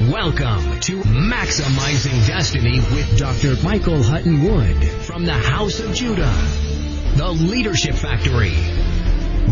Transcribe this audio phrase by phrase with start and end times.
[0.00, 3.60] Welcome to Maximizing Destiny with Dr.
[3.64, 6.32] Michael Hutton Wood from the House of Judah,
[7.16, 8.54] the Leadership Factory,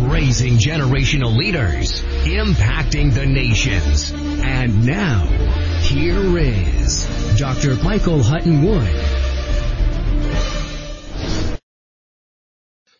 [0.08, 4.12] raising generational leaders, impacting the nations.
[4.12, 5.26] And now,
[5.80, 7.04] here is
[7.36, 7.74] Dr.
[7.82, 8.94] Michael Hutton Wood.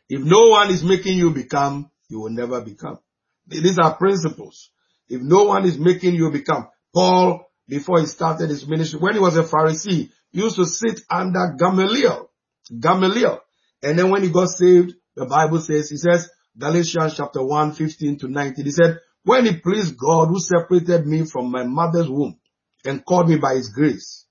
[0.09, 2.99] If no one is making you become, you will never become.
[3.47, 4.71] These are principles.
[5.09, 9.21] If no one is making you become, Paul, before he started his ministry, when he
[9.21, 12.31] was a Pharisee, used to sit under Gamaliel.
[12.81, 13.39] Gamaliel.
[13.83, 18.19] And then when he got saved, the Bible says, he says, Galatians chapter 1, 15
[18.21, 22.39] to 19, he said, when it pleased God who separated me from my mother's womb
[22.87, 24.25] and called me by his grace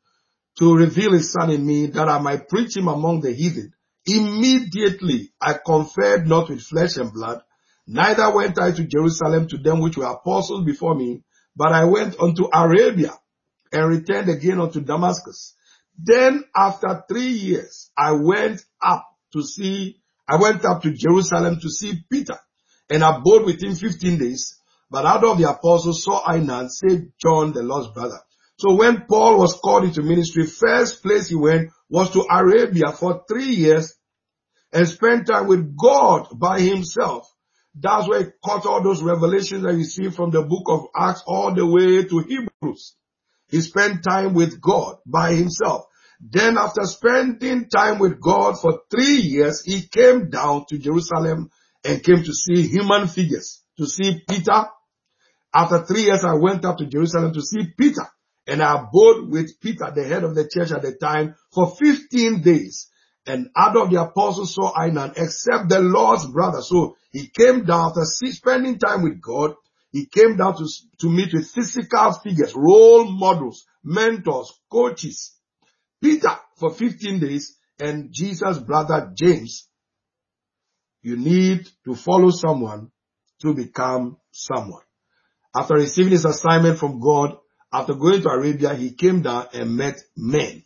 [0.58, 3.74] to reveal his son in me that I might preach him among the heathen,
[4.08, 7.42] immediately I conferred not with flesh and blood,
[7.86, 11.22] neither went I to Jerusalem to them which were apostles before me,
[11.56, 13.14] but I went unto Arabia
[13.72, 15.54] and returned again unto Damascus.
[15.98, 21.70] Then after three years, I went up to see, I went up to Jerusalem to
[21.70, 22.38] see Peter
[22.90, 24.60] and abode with him 15 days.
[24.90, 28.20] But out of the apostles saw I none save John, the lost brother.
[28.58, 33.24] So when Paul was called into ministry, first place he went was to Arabia for
[33.28, 33.96] three years
[34.72, 37.30] and spent time with God by himself.
[37.78, 41.24] That's where he caught all those revelations that you see from the book of Acts
[41.28, 42.96] all the way to Hebrews.
[43.50, 45.86] He spent time with God by himself.
[46.22, 51.50] Then after spending time with God for three years, he came down to Jerusalem
[51.84, 54.66] and came to see human figures, to see Peter.
[55.54, 58.08] After three years, I went up to Jerusalem to see Peter
[58.48, 62.42] and I abode with Peter, the head of the church at the time, for 15
[62.42, 62.88] days.
[63.28, 66.62] And out of the apostles saw I except the Lord's brother.
[66.62, 69.56] So he came down after spending time with God.
[69.92, 70.68] He came down to,
[71.00, 75.34] to meet with physical figures, role models, mentors, coaches.
[76.02, 79.68] Peter for 15 days and Jesus' brother James.
[81.02, 82.92] You need to follow someone
[83.42, 84.82] to become someone.
[85.56, 87.38] After receiving his assignment from God,
[87.72, 90.64] after going to Arabia, he came down and met men.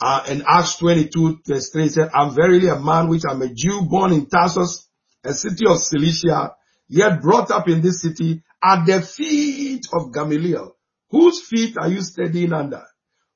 [0.00, 3.52] Uh, in Acts 22, verse 3 said, I'm verily a man which I am a
[3.52, 4.88] Jew born in Tarsus,
[5.24, 6.54] a city of Cilicia,
[6.88, 10.74] yet brought up in this city at the feet of Gamaliel.
[11.10, 12.84] Whose feet are you studying under?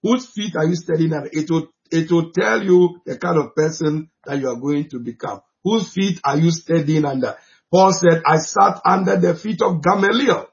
[0.02, 1.28] Whose feet are you studying under?
[1.32, 5.00] It will, it will tell you the kind of person that you are going to
[5.00, 5.40] become.
[5.64, 7.36] Whose feet are you studying under?
[7.70, 10.46] Paul said, I sat under the feet of Gamaliel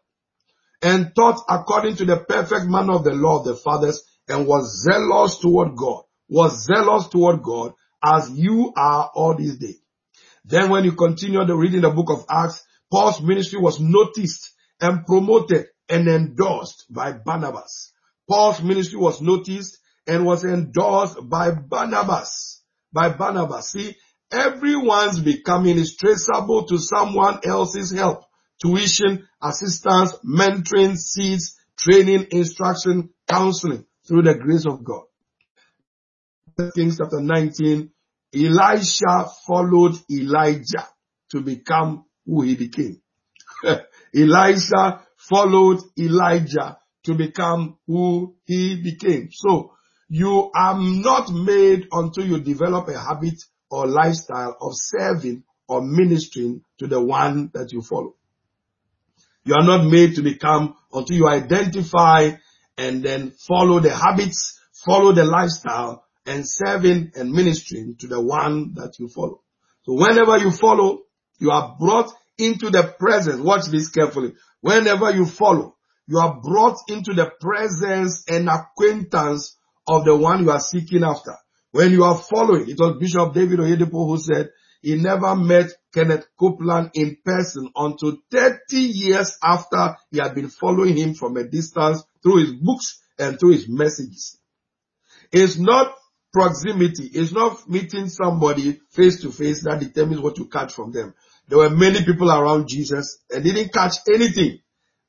[0.81, 4.83] and taught according to the perfect manner of the law of the fathers and was
[4.83, 9.79] zealous toward God, was zealous toward God as you are all these days.
[10.45, 15.05] Then when you continue the reading the book of Acts, Paul's ministry was noticed and
[15.05, 17.91] promoted and endorsed by Barnabas.
[18.29, 19.77] Paul's ministry was noticed
[20.07, 22.63] and was endorsed by Barnabas.
[22.91, 23.71] By Barnabas.
[23.71, 23.95] See,
[24.31, 28.23] everyone's becoming is traceable to someone else's help.
[28.61, 35.03] Tuition, assistance, mentoring, seeds, training, instruction, counseling through the grace of God.
[36.75, 37.89] Kings chapter 19,
[38.35, 40.85] Elisha followed Elijah
[41.29, 43.01] to become who he became.
[44.13, 49.29] Elisha followed Elijah to become who he became.
[49.31, 49.71] So
[50.09, 56.65] you are not made until you develop a habit or lifestyle of serving or ministering
[56.79, 58.15] to the one that you follow.
[59.45, 62.31] You are not made to become until you identify
[62.81, 68.73] and then follow the habits, follow the lifestyle and serving and ministering to the one
[68.73, 69.41] that you follow.
[69.83, 71.01] So whenever you follow,
[71.37, 73.39] you are brought into the presence.
[73.39, 74.33] Watch this carefully.
[74.61, 75.75] Whenever you follow,
[76.07, 79.57] you are brought into the presence and acquaintance
[79.87, 81.35] of the one you are seeking after.
[81.71, 84.49] When you are following, it was Bishop David Oyedepo who said
[84.81, 90.97] he never met Kenneth Copeland in person until 30 years after he had been following
[90.97, 94.37] him from a distance through his books and through his messages.
[95.31, 95.95] It's not
[96.33, 97.09] proximity.
[97.13, 101.13] It's not meeting somebody face to face that determines what you catch from them.
[101.47, 104.59] There were many people around Jesus and didn't catch anything.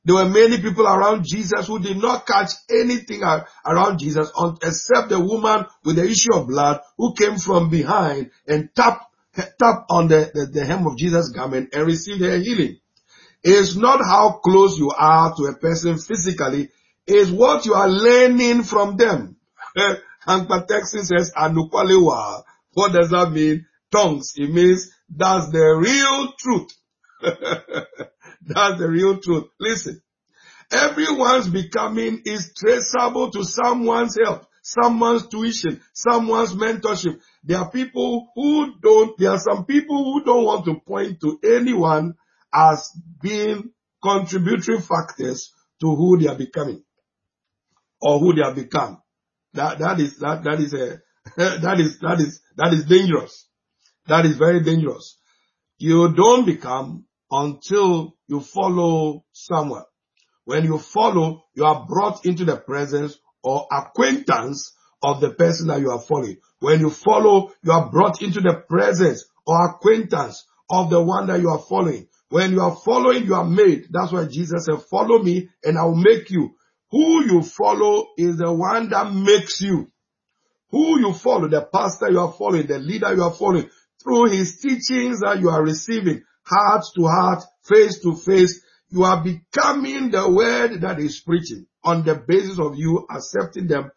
[0.04, 4.32] There were many people around Jesus who did not catch anything around Jesus
[4.62, 9.90] except the woman with the issue of blood who came from behind and tapped, tapped
[9.90, 12.78] on the, the, the hem of Jesus' garment and receive her healing.
[13.42, 16.68] It's not how close you are to a person physically,
[17.06, 19.36] it's what you are learning from them.
[20.26, 22.42] Hank Texan says, Anukwalewa.
[22.74, 23.66] What does that mean?
[23.90, 24.34] Tongues.
[24.36, 26.70] It means that's the real truth.
[28.42, 29.44] that's the real truth.
[29.58, 30.00] Listen.
[30.72, 37.20] Everyone's becoming is traceable to someone's help, someone's tuition, someone's mentorship.
[37.44, 41.38] There are people who don't, there are some people who don't want to point to
[41.44, 42.14] anyone
[42.54, 43.70] as being
[44.02, 46.82] contributory factors to who they are becoming
[48.00, 49.02] or who they have become.
[49.54, 50.96] That, that is, that, that is uh,
[51.36, 53.46] a, that is, that is, that is dangerous.
[54.06, 55.18] That is very dangerous.
[55.78, 59.84] You don't become until you follow someone.
[60.44, 65.80] When you follow, you are brought into the presence or acquaintance of the person that
[65.80, 66.36] you are following.
[66.60, 71.40] When you follow, you are brought into the presence or acquaintance of the one that
[71.40, 72.08] you are following.
[72.28, 73.88] When you are following, you are made.
[73.90, 76.54] That's why Jesus said, follow me and I will make you.
[76.90, 79.90] Who you follow is the one that makes you.
[80.70, 83.68] Who you follow, the pastor you are following, the leader you are following,
[84.02, 89.22] through his teachings that you are receiving, heart to heart, face to face, you are
[89.22, 93.90] becoming the word that is preaching on the basis of you accepting them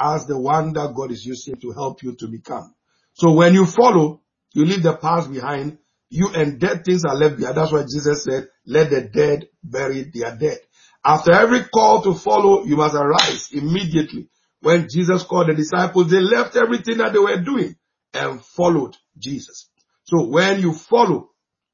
[0.00, 2.74] as the one that God is using to help you to become.
[3.14, 4.22] So when you follow,
[4.52, 5.78] you leave the past behind,
[6.08, 7.56] you and dead things are left behind.
[7.56, 10.58] That's why Jesus said, let the dead bury their dead.
[11.04, 14.28] After every call to follow, you must arise immediately.
[14.60, 17.76] When Jesus called the disciples, they left everything that they were doing
[18.12, 19.68] and followed Jesus.
[20.04, 21.30] So when you follow,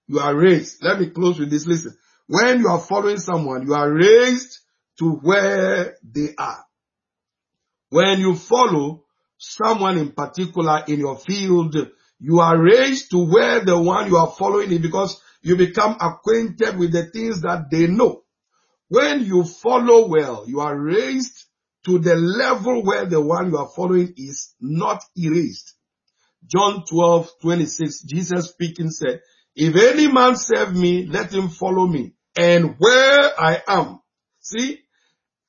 [0.06, 0.82] you are raised.
[0.82, 1.66] Let me close with this.
[1.66, 1.96] Listen.
[2.28, 4.58] When you are following someone, you are raised
[4.98, 6.64] to where they are.
[7.90, 9.04] When you follow
[9.38, 11.76] someone in particular in your field,
[12.18, 16.78] you are raised to where the one you are following is because you become acquainted
[16.78, 18.22] with the things that they know.
[18.88, 21.44] When you follow well, you are raised
[21.84, 25.74] to the level where the one you are following is not erased.
[26.46, 29.20] John 12, 26, Jesus speaking said,
[29.54, 32.14] if any man serve me, let him follow me.
[32.36, 34.00] And where I am,
[34.40, 34.80] see,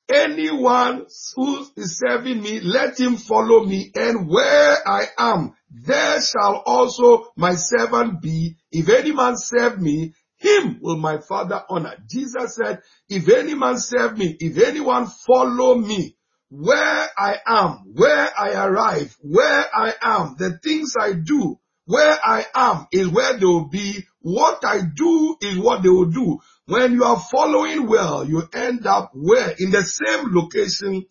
[0.08, 1.06] anyone
[1.36, 3.90] who is serving me, let him follow me.
[3.94, 8.56] And where I am, there shall also my servant be.
[8.72, 11.96] If any man serve me, him will my father honor.
[12.08, 16.16] Jesus said, if any man serve me, if anyone follow me,
[16.50, 21.58] where I am, where I arrive, where I am, the things I do,
[21.88, 24.04] where I am is where they will be.
[24.20, 26.38] What I do is what they will do.
[26.66, 29.54] When you are following well, you end up where?
[29.58, 31.06] In the same location,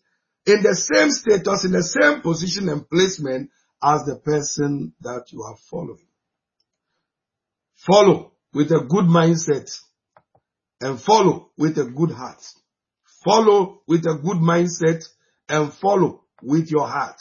[0.45, 3.49] in the same status, in the same position and placement
[3.83, 6.05] as the person that you are following.
[7.73, 9.75] Follow with a good mindset
[10.79, 12.43] and follow with a good heart.
[13.25, 15.03] Follow with a good mindset
[15.49, 17.19] and follow with your heart.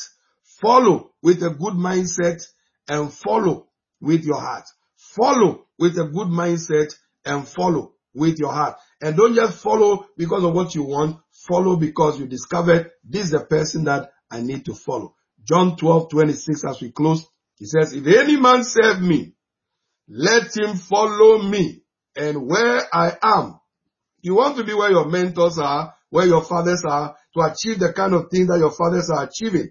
[0.60, 2.46] Follow with a good mindset
[2.88, 3.68] and follow
[4.00, 4.64] with your heart.
[4.96, 6.94] Follow with a good mindset
[7.24, 8.76] and follow with your heart.
[9.00, 11.18] And don't just follow because of what you want.
[11.48, 15.14] Follow because you discovered this is the person that I need to follow.
[15.44, 17.24] John 12, 26 as we close,
[17.58, 19.34] he says, if any man serve me,
[20.08, 21.82] let him follow me
[22.16, 23.60] and where I am.
[24.20, 27.92] You want to be where your mentors are, where your fathers are, to achieve the
[27.92, 29.70] kind of thing that your fathers are achieving.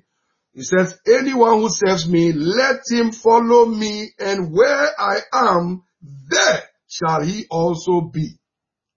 [0.56, 5.84] He says, anyone who serves me, let him follow me and where I am,
[6.30, 8.40] there shall he also be.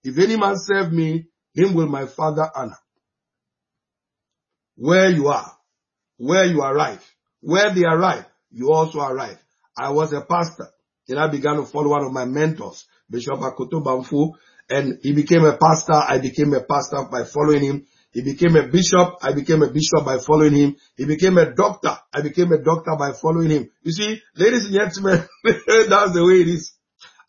[0.04, 2.78] If any man serve me, him will my father honor.
[4.76, 5.52] Where you are,
[6.16, 7.04] where you arrive,
[7.40, 9.38] where they arrive, you also arrive.
[9.76, 10.68] I was a pastor.
[11.08, 14.30] and I began to follow one of my mentors, Bishop Akoto Bamfu,
[14.70, 15.94] and he became a pastor.
[15.94, 17.86] I became a pastor by following him.
[18.12, 19.16] He became a bishop.
[19.22, 20.76] I became a bishop by following him.
[20.96, 21.96] He became a doctor.
[22.12, 23.70] I became a doctor by following him.
[23.82, 26.72] You see, ladies and gentlemen, that's the way it is.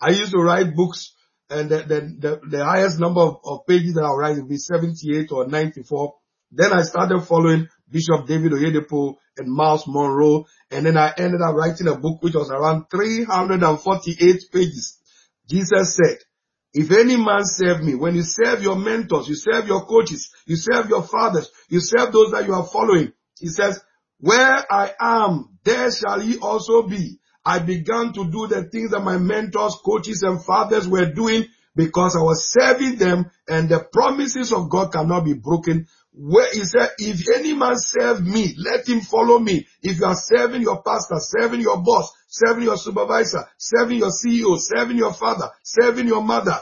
[0.02, 1.14] I used to write books
[1.50, 4.58] and the, the, the, the highest number of, of, pages that I write would be
[4.58, 6.14] 78 or 94.
[6.52, 10.46] Then I started following Bishop David Oyedepo and Myles Munroe.
[10.72, 14.98] And then I ended up writing a book which was around 348 pages.
[15.50, 16.20] Jesus said,
[16.74, 20.56] if any man serve me, when you serve your mentors, you serve your coaches, you
[20.56, 23.82] serve your fathers, you serve those that you are following, he says,
[24.20, 27.20] where I am, there shall he also be.
[27.46, 31.46] I began to do the things that my mentors, coaches, and fathers were doing
[31.76, 35.88] because I was serving them and the promises of God cannot be broken.
[36.12, 39.68] Where he said, if any man serve me, let him follow me.
[39.82, 44.58] If you are serving your pastor, serving your boss, serving your supervisor, serving your CEO,
[44.60, 46.60] serving your father, serving your mother,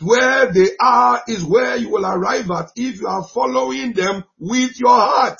[0.00, 4.78] where they are is where you will arrive at if you are following them with
[4.80, 5.38] your heart.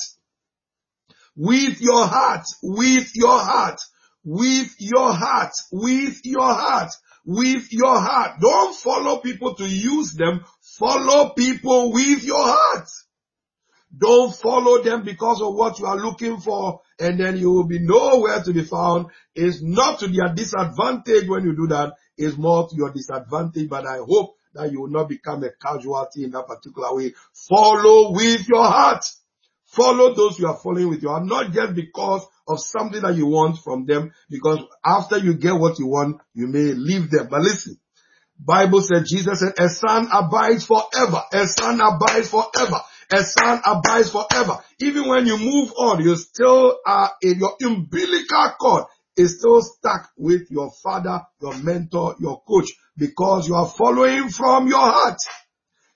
[1.37, 3.80] With your heart, with your heart,
[4.25, 6.92] with your heart, with your heart,
[7.25, 8.40] with your heart.
[8.40, 10.44] Don't follow people to use them.
[10.78, 12.88] Follow people with your heart.
[13.96, 17.78] Don't follow them because of what you are looking for and then you will be
[17.78, 19.06] nowhere to be found.
[19.34, 21.94] It's not to their disadvantage when you do that.
[22.16, 26.24] It's more to your disadvantage, but I hope that you will not become a casualty
[26.24, 27.12] in that particular way.
[27.48, 29.04] Follow with your heart.
[29.66, 33.26] Follow those you are following with your heart, not just because of something that you
[33.26, 37.26] want from them, because after you get what you want, you may leave them.
[37.28, 37.78] But listen,
[38.38, 41.22] Bible said, Jesus said, a son abides forever.
[41.32, 42.80] A son abides forever.
[43.12, 44.58] A son abides forever.
[44.80, 48.84] Even when you move on, you still are in your umbilical cord
[49.16, 54.66] is still stuck with your father, your mentor, your coach, because you are following from
[54.66, 55.18] your heart.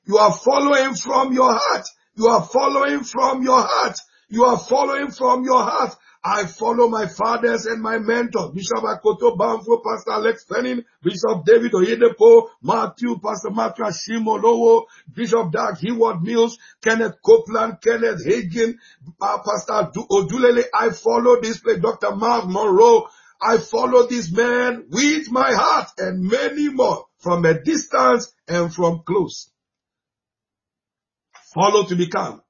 [0.06, 1.84] You are following from your heart.
[2.14, 3.96] You are following from your heart.
[4.30, 5.96] You are following from your heart.
[6.22, 11.72] I follow my fathers and my mentors, Bishop Akoto Banfo, Pastor Alex Penning, Bishop David
[11.72, 18.74] Oyedepo, Matthew, Pastor Matthew Ashimolowo, Bishop Dag Heward Mills, Kenneth Copeland, Kenneth Hagin,
[19.20, 20.64] uh, Pastor Odulele.
[20.74, 22.14] I follow this place, Dr.
[22.16, 23.06] Mark Monroe.
[23.40, 29.02] I follow this man with my heart and many more from a distance and from
[29.06, 29.50] close.
[31.54, 32.42] Follow to become.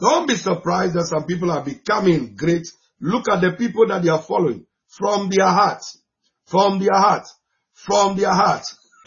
[0.00, 2.66] Don't be surprised that some people are becoming great
[3.00, 5.82] Look at the people that they are following from their heart,
[6.46, 7.26] from their heart,
[7.74, 8.64] from their heart.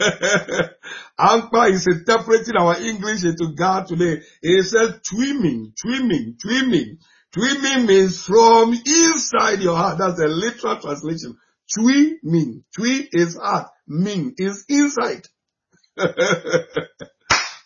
[1.20, 4.22] Ankpa is interpreting our English into God today.
[4.40, 6.98] He says twimming, twimming, twimming.
[7.34, 9.98] Twimming means from inside your heart.
[9.98, 11.36] That's a literal translation.
[11.78, 12.64] Twimming.
[12.76, 13.68] Twi is heart.
[13.86, 15.26] Ming is inside.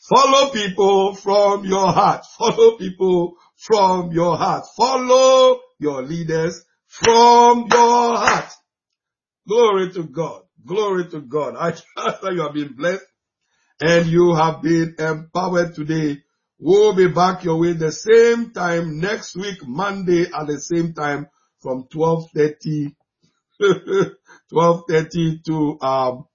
[0.09, 2.25] Follow people from your heart.
[2.39, 4.65] Follow people from your heart.
[4.77, 8.53] Follow your leaders from your heart.
[9.49, 10.43] Glory to God.
[10.65, 11.57] Glory to God.
[11.59, 13.05] I trust that you have been blessed
[13.81, 16.19] and you have been empowered today.
[16.59, 21.29] We'll be back your way the same time next week, Monday at the same time
[21.61, 22.95] from 12.30,
[24.53, 26.27] 12.30 to, um,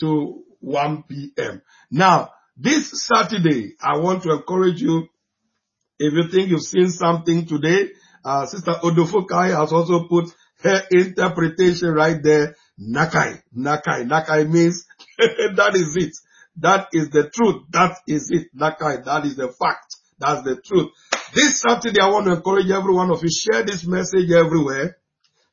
[0.00, 1.62] to 1 p.m.
[1.90, 5.08] Now, this Saturday, I want to encourage you,
[5.98, 7.90] if you think you've seen something today,
[8.24, 10.26] uh, Sister Odofokai has also put
[10.62, 12.56] her interpretation right there.
[12.80, 14.86] Nakai, Nakai, Nakai means
[15.18, 16.14] that is it.
[16.58, 17.64] That is the truth.
[17.70, 18.48] That is it.
[18.56, 19.96] Nakai, that is the fact.
[20.18, 20.90] That's the truth.
[21.34, 24.96] This Saturday, I want to encourage every one of you, share this message everywhere.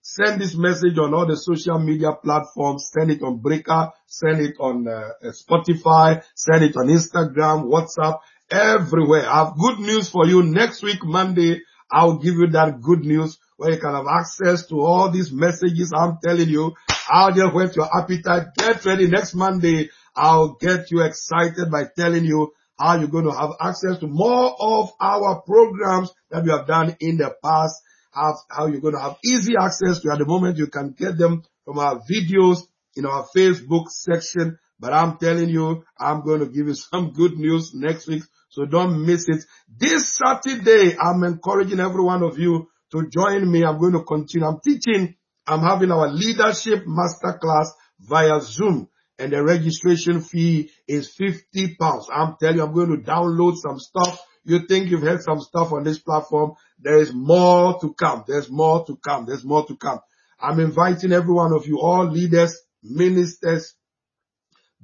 [0.06, 2.92] Send this message on all the social media platforms.
[2.92, 3.90] Send it on Breaker.
[4.06, 6.22] Send it on uh, Spotify.
[6.36, 8.20] Send it on Instagram, WhatsApp,
[8.52, 9.26] everywhere.
[9.26, 10.44] I have good news for you.
[10.44, 14.82] Next week, Monday, I'll give you that good news where you can have access to
[14.82, 16.74] all these messages I'm telling you.
[17.10, 18.56] I'll just whet your appetite.
[18.58, 19.90] Get ready next Monday.
[20.14, 24.54] I'll get you excited by telling you how you're going to have access to more
[24.60, 27.82] of our programs that we have done in the past.
[28.14, 31.18] How, how you're going to have easy access to at the moment you can get
[31.18, 32.60] them from our videos
[32.96, 34.60] in our Facebook section.
[34.80, 38.66] But I'm telling you, I'm going to give you some good news next week so
[38.66, 39.44] don't miss it.
[39.68, 43.64] This Saturday, I'm encouraging every one of you to join me.
[43.64, 44.48] I'm going to continue.
[44.48, 45.16] I'm teaching.
[45.48, 48.90] I'm having our leadership masterclass via Zoom
[49.20, 52.08] and the registration fee is 50 pounds.
[52.14, 54.20] I'm telling you, I'm going to download some stuff.
[54.44, 56.54] You think you've heard some stuff on this platform.
[56.80, 58.24] There is more to come.
[58.28, 59.26] There's more to come.
[59.26, 60.00] There's more to come.
[60.40, 63.76] I'm inviting every one of you, all leaders, ministers,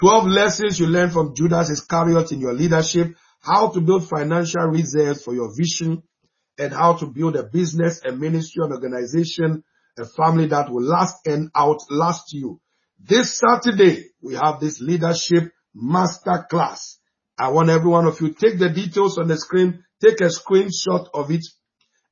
[0.00, 5.22] 12 lessons you learn from Judas Iscariot in your leadership, how to build financial reserves
[5.22, 6.02] for your vision,
[6.58, 9.62] and how to build a business, a ministry, an organization,
[9.98, 12.60] a family that will last and outlast you.
[12.98, 16.98] This Saturday, we have this leadership master class.
[17.38, 21.08] I want every one of you take the details on the screen, take a screenshot
[21.12, 21.44] of it,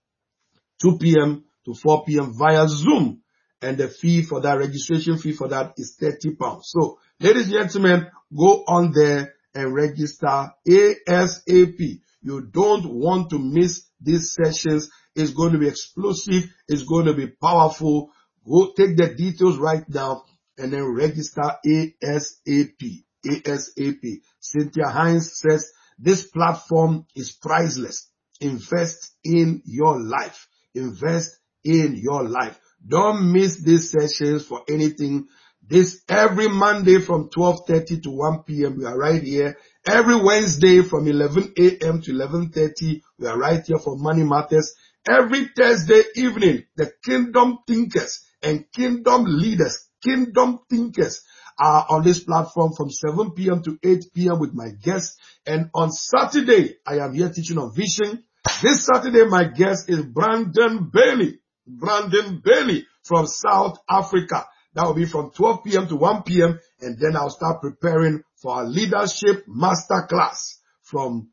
[0.81, 1.45] 2 p.m.
[1.65, 2.35] to 4 p.m.
[2.37, 3.23] via Zoom.
[3.61, 6.73] And the fee for that registration fee for that is 30 pounds.
[6.77, 12.01] So ladies and gentlemen, go on there and register ASAP.
[12.23, 14.91] You don't want to miss these sessions.
[15.15, 16.45] It's going to be explosive.
[16.69, 18.11] It's going to be powerful.
[18.49, 20.25] Go take the details right now
[20.63, 23.03] and then register ASAP.
[23.27, 24.21] ASAP.
[24.39, 28.09] Cynthia Hines says this platform is priceless.
[28.41, 30.47] Invest in your life.
[30.75, 32.59] Invest in your life.
[32.87, 35.27] Don't miss these sessions for anything.
[35.67, 38.79] This every Monday from 12.30 to 1 p.m.
[38.79, 39.57] We are right here.
[39.85, 42.03] Every Wednesday from 11 a.m.
[42.03, 43.01] to 11.30.
[43.19, 44.75] We are right here for Money Matters.
[45.09, 51.23] Every Thursday evening, the Kingdom Thinkers and Kingdom Leaders, Kingdom Thinkers
[51.59, 53.63] are on this platform from 7 p.m.
[53.63, 54.39] to 8 p.m.
[54.39, 55.17] with my guests.
[55.47, 58.25] And on Saturday, I am here teaching on vision.
[58.63, 61.39] This Saturday, my guest is Brandon Bailey.
[61.67, 64.47] Brandon Bailey from South Africa.
[64.75, 65.89] That will be from 12 p.m.
[65.89, 66.59] to 1 p.m.
[66.81, 71.29] And then I'll start preparing for our leadership master class from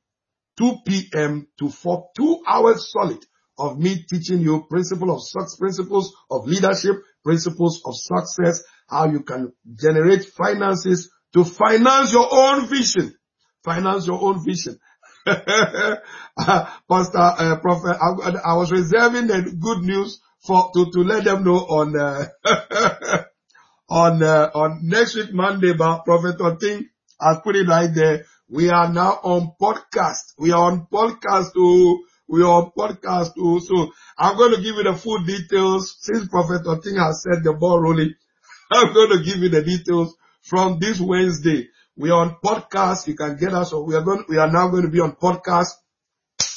[0.57, 1.47] 2 p.m.
[1.57, 3.25] to 4, two hours solid
[3.57, 9.21] of me teaching you principles of success, principles of leadership, principles of success, how you
[9.21, 13.13] can generate finances to finance your own vision.
[13.63, 14.79] Finance your own vision.
[15.25, 15.99] Pastor,
[17.17, 21.57] uh, Prophet, I, I, was reserving the good news for, to, to let them know
[21.57, 22.25] on, uh,
[23.89, 26.89] on, uh, on next week Monday, but Prophet Oting
[27.21, 28.25] has put it right there.
[28.47, 30.33] We are now on podcast.
[30.39, 32.05] We are on podcast too.
[32.31, 33.59] On podcast too.
[33.59, 37.53] So I'm going to give you the full details since Prophet Oting has said the
[37.53, 38.13] ball rolling.
[38.71, 41.69] I'm going to give you the details from this Wednesday.
[41.97, 43.07] We are on podcast.
[43.07, 43.73] You can get us.
[43.73, 45.73] We are going, we are now going to be on podcast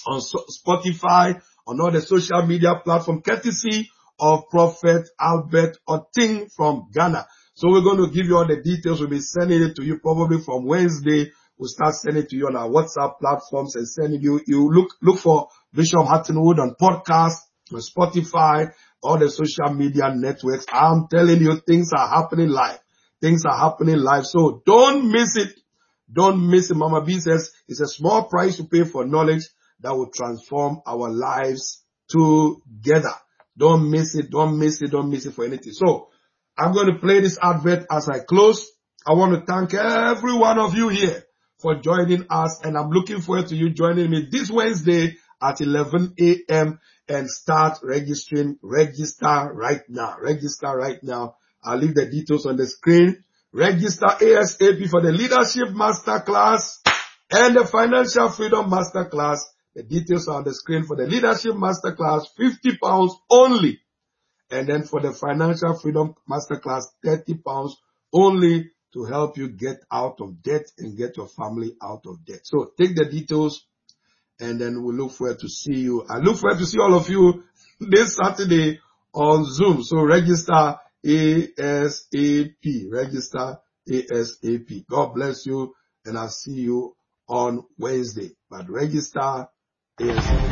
[0.06, 3.88] on Spotify, on all the social media platform, courtesy
[4.20, 7.26] of Prophet Albert Oting from Ghana.
[7.54, 9.00] So we're going to give you all the details.
[9.00, 11.30] We'll be sending it to you probably from Wednesday.
[11.58, 15.20] We'll start sending to you on our WhatsApp platforms and sending you, you look, look
[15.20, 17.36] for Bishop Huttonwood on podcast,
[17.72, 20.64] on Spotify, all the social media networks.
[20.72, 22.78] I'm telling you, things are happening live.
[23.20, 24.24] Things are happening live.
[24.26, 25.58] So don't miss it.
[26.12, 26.76] Don't miss it.
[26.76, 29.48] Mama B says it's a small price to pay for knowledge
[29.80, 33.14] that will transform our lives together.
[33.56, 34.30] Don't miss it.
[34.30, 34.90] Don't miss it.
[34.90, 35.72] Don't miss it for anything.
[35.72, 36.08] So
[36.58, 38.68] I'm going to play this advert as I close.
[39.06, 41.24] I want to thank every one of you here
[41.62, 46.14] for joining us and I'm looking forward to you joining me this Wednesday at 11
[46.20, 46.80] a.m.
[47.08, 48.58] and start registering.
[48.60, 50.16] Register right now.
[50.20, 51.36] Register right now.
[51.64, 53.22] I'll leave the details on the screen.
[53.52, 56.78] Register ASAP for the Leadership Masterclass
[57.30, 59.44] and the Financial Freedom Masterclass
[59.74, 63.80] the details are on the screen for the Leadership Masterclass, 50 pounds only.
[64.50, 67.76] And then for the Financial Freedom Masterclass, 30 pounds
[68.12, 72.40] only to help you get out of debt and get your family out of debt.
[72.44, 73.66] So take the details
[74.40, 76.04] and then we look forward to see you.
[76.08, 77.44] I look forward to see all of you
[77.80, 78.80] this Saturday
[79.14, 79.82] on Zoom.
[79.82, 82.90] So register ASAP.
[82.90, 84.86] Register ASAP.
[84.88, 85.74] God bless you
[86.04, 86.96] and I'll see you
[87.28, 88.30] on Wednesday.
[88.50, 89.48] But register
[89.98, 90.51] is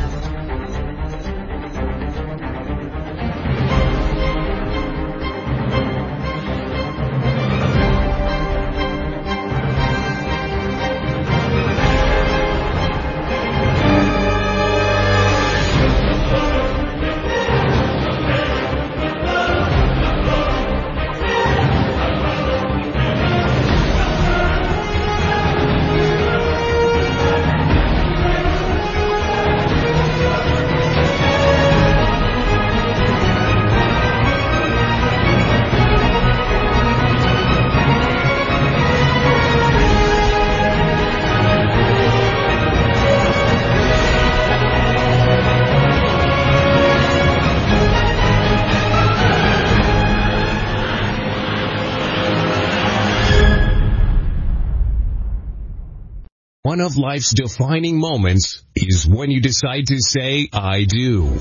[56.71, 61.37] One of life's defining moments is when you decide to say, I do.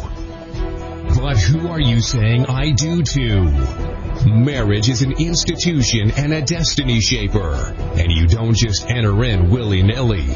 [1.14, 3.44] But who are you saying I do to?
[4.26, 7.54] Marriage is an institution and a destiny shaper,
[7.94, 10.26] and you don't just enter in willy-nilly.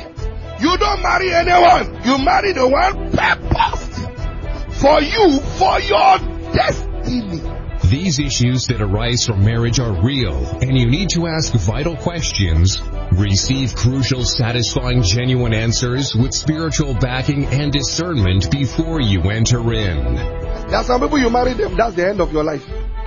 [0.61, 2.01] You don't marry anyone.
[2.05, 6.19] You marry the one purposed for you, for your
[6.55, 7.43] destiny.
[7.87, 12.81] These issues that arise from marriage are real, and you need to ask vital questions,
[13.19, 20.15] receive crucial, satisfying, genuine answers with spiritual backing and discernment before you enter in.
[20.15, 22.65] There are some people you marry them, that's the end of your life.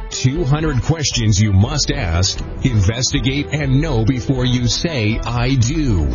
[0.10, 6.08] 200 questions you must ask, investigate, and know before you say, I do.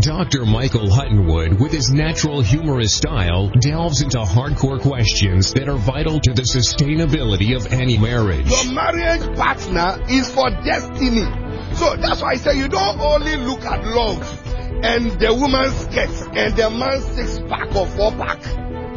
[0.00, 0.46] Dr.
[0.46, 6.32] Michael Huttonwood, with his natural humorous style, delves into hardcore questions that are vital to
[6.32, 8.48] the sustainability of any marriage.
[8.48, 11.26] Your marriage partner is for destiny.
[11.74, 14.48] So that's why I say you don't only look at love
[14.82, 18.40] and the woman's skirt and the man's six pack or four pack.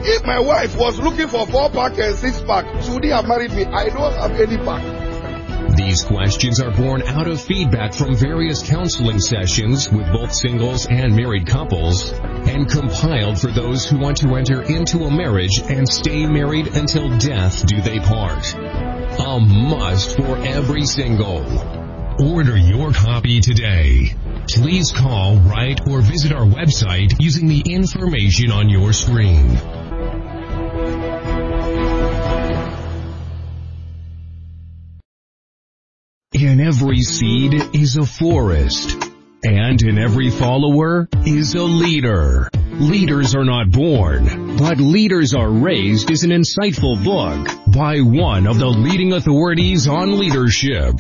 [0.07, 3.51] If my wife was looking for four pack and six pack, should he have married
[3.51, 3.65] me?
[3.65, 5.05] I don't have any pack.
[5.75, 11.15] These questions are born out of feedback from various counseling sessions with both singles and
[11.15, 16.25] married couples and compiled for those who want to enter into a marriage and stay
[16.25, 18.53] married until death do they part.
[18.55, 21.84] A must for every single.
[22.17, 24.15] Order your copy today.
[24.47, 29.57] Please call, write, or visit our website using the information on your screen.
[36.31, 38.97] In every seed is a forest,
[39.43, 42.49] and in every follower is a leader.
[42.79, 48.59] Leaders are not born, but leaders are raised is an insightful book by one of
[48.59, 50.95] the leading authorities on leadership,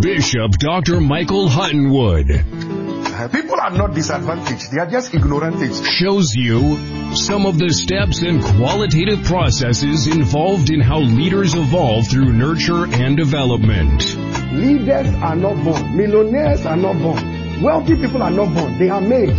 [0.00, 1.00] Bishop Dr.
[1.00, 2.76] Michael Huttonwood
[3.16, 5.56] uh, people are not disadvantaged, they are just ignorant.
[5.86, 6.76] Shows you
[7.16, 13.16] some of the steps and qualitative processes involved in how leaders evolve through nurture and
[13.16, 14.04] development.
[14.52, 19.00] Leaders are not born, millionaires are not born, wealthy people are not born, they are
[19.00, 19.34] made.